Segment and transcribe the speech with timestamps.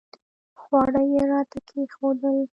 [0.61, 2.37] خواړه یې راته کښېښودل.